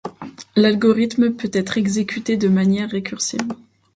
[0.55, 3.47] L'algorithme peut être exécuté de manière récursive.